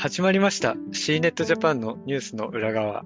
[0.00, 3.04] 始まりました C ネットジャパンのニュースの裏側。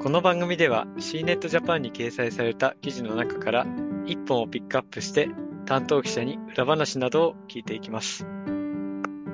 [0.00, 3.66] この番組では C ネットジャパンに掲載された記事の中から
[4.06, 5.28] 一本をピックアップして
[5.64, 8.24] 担当記者に裏話などを聞いていきます。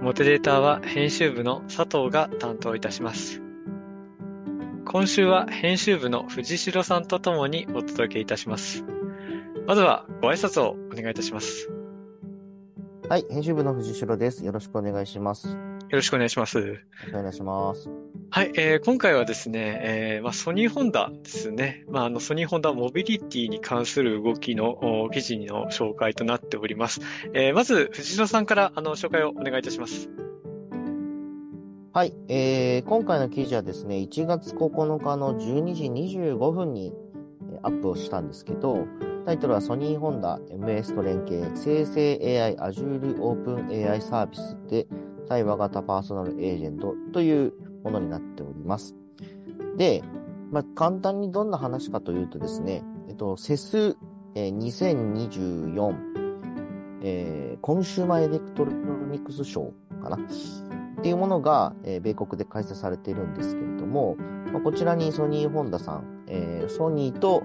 [0.00, 3.42] モデレーターは編集部の佐藤が担当いたします。
[4.84, 8.84] 今週は編集部の藤代さんとともにお届けいたします。
[9.66, 11.68] まずはご挨拶をお願いいたします。
[13.08, 14.44] はい、編集部の藤代です。
[14.44, 15.69] よろしくお願いします。
[15.90, 16.78] よろしくお願いします。
[17.08, 17.90] お願いします。
[18.30, 21.84] はい、えー、今回はですね、えーまあ、ソニーホンダですね。
[21.88, 27.00] まあ、あのソニーホンダモビリティに関する動きの記事の紹介となっております。
[27.34, 30.08] えー、まず、藤野さんからあの紹介をお願いいたします。
[31.92, 36.94] はい、えー、今回の記事はですね、1月9日の12時25分に
[37.64, 38.86] アップをしたんですけど、
[39.26, 44.86] タイトルはソニーホンダ MS と連携生成 AI Azure OpenAI サービスで
[45.30, 47.52] 対話型パーソナルエージェントという
[47.84, 48.96] ものになっております。
[49.76, 50.02] で、
[50.50, 53.96] まあ、簡単にどんな話かというとですね、えっと、セス、
[54.34, 55.94] えー、2024、
[57.02, 60.16] えー、コンシューマーエレクトロニクスショーかな？
[60.16, 60.20] っ
[61.02, 64.16] ていうものが、えー、米国で開催されているんですけれども、
[64.52, 67.44] まあ、こちらにソニー・ホンダさん、えー、ソニーと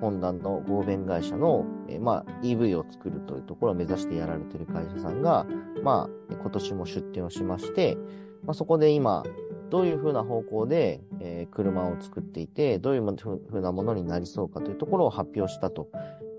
[0.00, 5.46] ホンダの合弁会社の、えー、まあ、EV を作るというところを目指してやられている会社さんが、
[5.84, 7.96] まあ、今年も出展をしまして、
[8.44, 9.22] まあ、そこで今、
[9.70, 15.88] どういうふうな方向で、えー、車を作っていて、どういうふうなものになりそうかというところを発表したと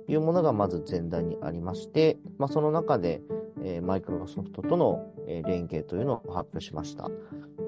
[0.07, 3.21] いうものがまず前段にありまして、まあ、その中で、
[3.63, 7.09] えー、マイクロソフトとの、えー、連携というのを発表しました。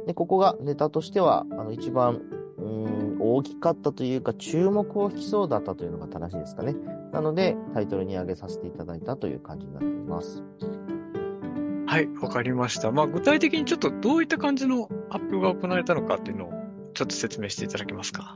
[0.06, 2.22] で、ここがネタとしては、あの、一番
[2.58, 6.76] うん大きかったというか、注目を引きそうだったというのが正しいですかね。
[7.12, 10.44] なので、タイトルに上げさせていただいたという感じになっています。
[11.96, 12.92] はい、わかりました。
[12.92, 16.52] まあ、具体的にちょっとどういった感じの発表が行われたのかっていうのを、
[16.94, 18.36] ちょっと説明していただけますか？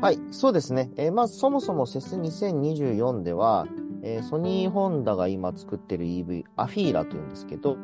[0.00, 0.90] はい、そうですね。
[0.96, 3.66] えー、まあ、そもそもセス2024では、
[4.02, 7.76] えー、ソニーホンダが今作ってる EV、アフィーラというんですけど、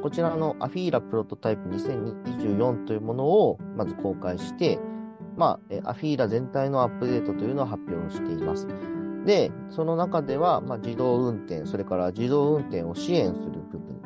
[0.00, 4.78] こちらのアフィーラプロトタイプ2024というものをまず公開して、
[5.36, 8.68] まあ、アフィーラ全体のアップデートというのを発表しています。
[9.24, 14.00] で、その中では、まあ、自動運転、それから自動運転を支援する部分、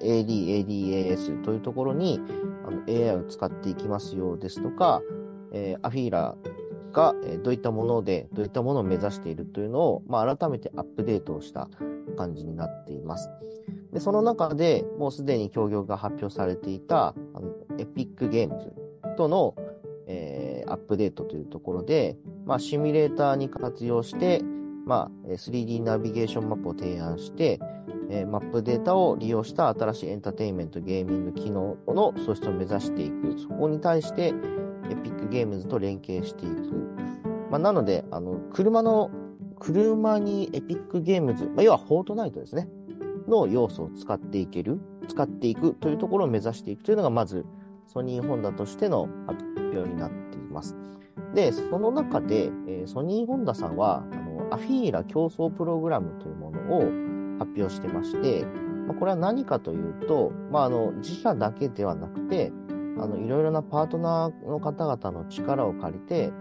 [0.00, 2.20] AD、ADAS というところに
[2.66, 5.02] あの AI を使っていきますようですとか、
[5.52, 11.68] えー、アフィーラーがどういったもので、どういったものを目指しているというのを、まあ、改めてアップデートをした
[12.16, 13.28] 感じになっています。
[13.92, 18.72] で、その中でもうすでに協業が発表されていた、あのエピックゲームズ
[19.16, 19.54] との、
[20.68, 22.16] アップデートというところで、
[22.46, 24.42] まあ、シミュレーターに活用して、
[24.86, 27.58] まあ、3D ナビゲーションマップを提案して、
[28.10, 33.38] えー、マップデータを利用した新しいエンターテインメント、ゲーミング機能の創出を目指していく。
[33.38, 34.34] そこに対して、
[34.90, 36.54] エピックゲームズと連携していく。
[37.50, 39.10] まあ、なので、あの、車の、
[39.58, 42.68] 車にエピックゲームズ、まあ、要はフォートナイトですね。
[43.26, 47.46] の要素を使っていける、使っていくというところを目指していくというのが、まず、
[47.86, 50.23] ソニーホンダとしての発表になって
[50.54, 50.74] ます。
[51.34, 56.80] で、その中で、えー、ソニーホンダさんは、あの、アフィーラ競争プログラムというものを
[57.38, 58.46] 発表してまして、
[58.86, 62.52] まあ、これは何かというと、まあ、あの、自社だけではなくて、
[62.98, 66.32] あの、いろいろなパートナーの方々の力を借りて、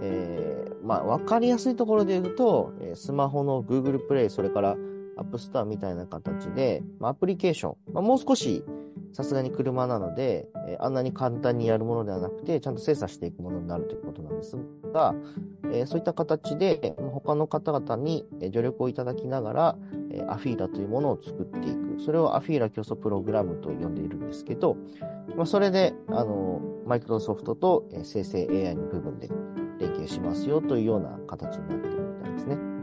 [0.00, 4.76] えー、まあ、わかりやすいところで言うと、スマホの Google Play、それから
[5.16, 8.64] App Store みたいな形で、まあ、アプリケーション、まあ、もう少し
[9.16, 14.58] さすがに車なので、えー、あんなに簡単にやるものではなくて、ちゃんと精査していくものになるということなんです
[14.92, 15.14] が、
[15.72, 19.78] えー、そういった形で、他の方々に助力をいただきながら、
[20.10, 21.98] え、アフィーラというものを作っていく。
[22.04, 24.76] それをアフィーラ競争プログラムと呼んでいるんですけど、
[25.34, 29.30] まあ、それで、あの、マイクロソフトと生成 AI の部分で
[29.78, 32.75] 連携しますよというような形になっているみたいですね。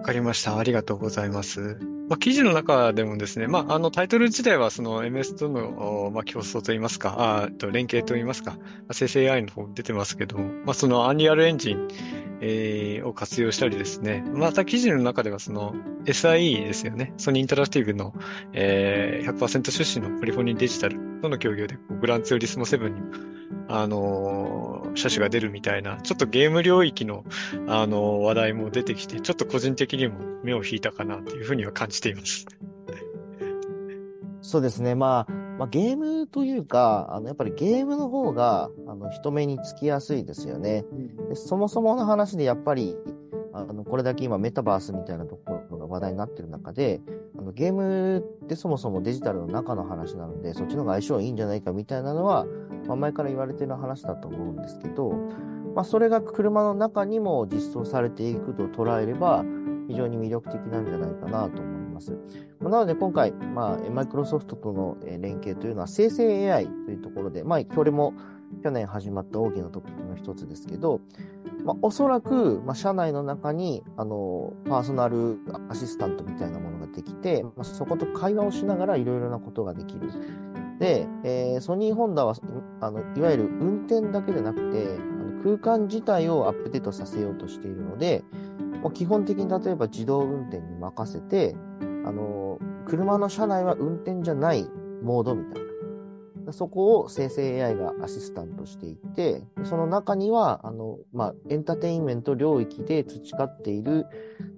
[0.00, 0.58] わかりました。
[0.58, 1.76] ありがとうございます。
[2.08, 8.56] まあ、記事の中でもですね、まあ、あのタイトル自体はその MS との、まあ、競争といいますか、あと連携といいますか、
[8.90, 11.88] 生成 AI の方出てますけども、まあ、そのアンリアルエンジン、
[12.40, 15.74] えー、を活用したりですね、また記事の中ではその
[16.06, 18.14] SIE ですよね、ソニーインタラクティブの、
[18.54, 23.00] えー、100%出資のポリフォニーデジタルとの協業でグランツーリスモ7に
[23.68, 27.24] あのー、車種が出るみたいな、ちょっとゲーム領域の、
[27.68, 32.46] あのー、話題も出てきて、ちょっと個人的にも目を引いたかなというふうには感じています。
[34.42, 34.94] そうですね。
[34.94, 40.84] まあ、まあ、ゲームというか、あの、やっぱりゲームの方が、あの、人目につきやすいですよね。
[41.28, 42.96] でそもそもの話でやっぱり、
[43.52, 45.59] あの、これだけ今メタバースみたいなところが
[45.90, 47.00] 話題になってる中で、
[47.38, 52.46] あのゲームってそもそもデジタルの中の話なので、そっちの方が相性いいんじゃないかみたいなのは、
[52.86, 55.12] まあ、前から言われてる話だと思うんですけど、
[55.74, 59.44] まあ、それが車の中にも実装されていくと捉えれば、
[59.88, 62.16] 非常に魅力的なんじゃないかなと思います。
[62.60, 68.14] なので今回、まあ、マイクロソフトとの連携というのは生成 AI というところで、まあ、これも
[68.62, 71.00] 去年始まった大きなトピックの一つですけど、
[71.64, 80.10] まあ、おそらく、まあ、社内の中に、あの、パーソナルアシスタントみたいなものができて、まあ、そこと会話をしながらいろいろなことができる。
[80.78, 82.34] で、えー、ソニーホンダは、
[82.80, 88.24] あの、いわゆる運転だけでなくて、あの空間自体をアップデートさせようとしているので、
[88.82, 91.54] もう基本的に例えば自動運転に任せて、
[92.04, 94.68] あの、車の車内は運転じゃない
[95.02, 95.69] モードみたいな。
[96.52, 104.06] そこを生成 AI がアシスタントしていて、その中には、あの、まあ、エンターテインメント領域で培っている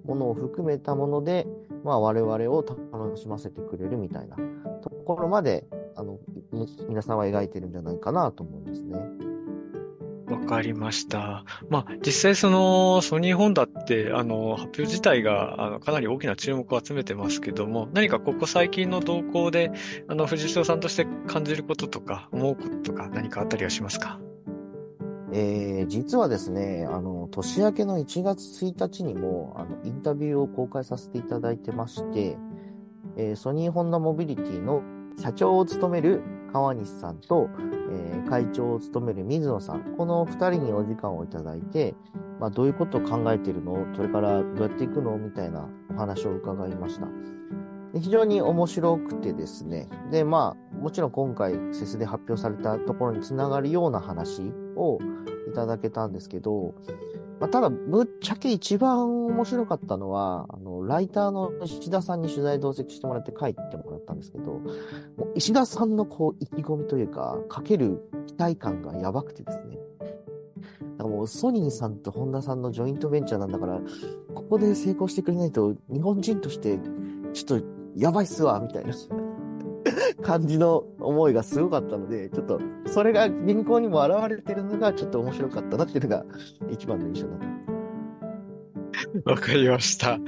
[0.05, 1.47] ものを含めたもので、
[1.83, 4.37] まあ、我々を楽しませてくれるみたいな
[4.81, 6.19] ところまで、あの、
[6.87, 9.22] 皆さんは描いてるんじゃないかなと思うんですね。
[10.33, 11.45] わかりました。
[11.69, 19.71] まあ、実際そのソニーホンダって、あの、発表自体が、あの、かなり大きな注目を集めてますけども、何かここ最近の動向で、
[20.07, 24.19] あの、藤代さんとして感じることとか、思うこととか、何かあったりはしますか？
[25.35, 32.37] えー、実はですね、あの、年明けの1月1日にも、あの、インタビューを公開させていただいてまして、
[33.17, 34.83] えー、ソニーホンダモビリティの
[35.17, 36.21] 社長を務める
[36.53, 37.49] 川西さんと、
[37.91, 41.95] えー、会長を務める水野さん、この2人にお時間をいただいて、
[42.39, 43.87] まあ、どういうことを考えているの？
[43.95, 45.17] それからどうやっていくの？
[45.17, 47.07] みたいなお話を伺いました。
[47.93, 49.87] で非常に面白くてですね。
[50.11, 54.99] で、まあ、もちろん今回、セスで発表されたところにつながるような話を
[55.49, 56.73] いただけたんですけど、
[57.39, 64.61] まあ、ただ、ぶっちゃけ一番面白かったのは、あの、ライターの石田さんに取材同席してもらって書いてもらったんですけど、も
[65.25, 69.77] う石田さんのこう、意気込みというか、かける期待感がやばくてですね。
[70.97, 73.81] だからもうソニーさんとホンダさんのジョイントベンチャーなんだから、
[74.33, 76.79] ここで成功してくれないと、日本人として、
[77.33, 77.65] ちょっと
[77.95, 78.93] やばいっすわ、みたいな。
[80.21, 86.25] 感じの思いがすごかったので、ちょっと、それが銀行にも現れてるのがちょっと面白かったなっていうのが
[86.71, 87.53] 一番の印象だった。
[89.25, 90.19] わかりました。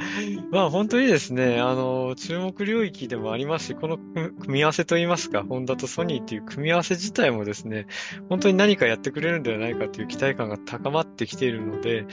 [0.52, 7.88] まあ本当にですね、あの、注目領域でもありますし、この組み合わせといいますか、ホンダとソニーっていう組み合わせ自体もですね、
[8.30, 12.06] 本当に何かやってくれるんではないかという期待感が高まってきているので、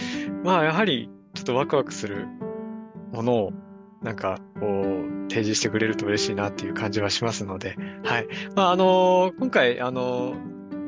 [0.45, 2.27] まあやはりちょっとワクワクする
[3.13, 3.53] ものを
[4.03, 8.27] なんか、こう、提示してくれると嬉しいなっていう感じはしますので、はい。
[8.55, 10.35] まあ、あの、今回、あの、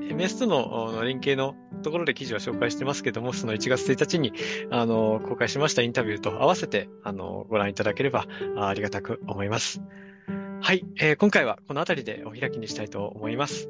[0.02, 4.32] MS との連携のところで記事を紹介してますけども、その1月1日に、
[4.70, 8.26] あの、公開しましたインタビューと合わせて、あの、ご覧いただければ
[8.58, 9.80] ありがたく思います。
[10.60, 13.68] はい、えー、今回はこの辺りでお開きにしたいと思います。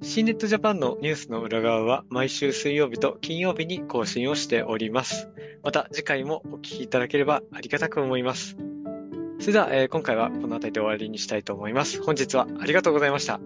[0.00, 5.28] 新ネットジャパンのニュースの裏側は毎週水曜日と金曜日に更新をしております。
[5.62, 8.56] また次回もお聞きいただければありがたく思います。
[9.40, 12.02] それでは、えー、今回はこの辺りで終わりにしたいと思います。
[12.02, 13.34] 本日はありがとうございました。
[13.34, 13.40] あ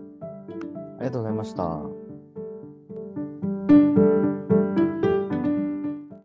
[1.00, 2.01] りがとうございました。